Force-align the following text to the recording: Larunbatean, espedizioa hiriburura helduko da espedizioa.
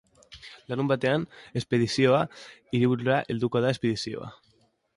Larunbatean, 0.71 1.25
espedizioa 1.61 2.23
hiriburura 2.77 3.21
helduko 3.35 3.65
da 3.67 3.77
espedizioa. 3.77 4.35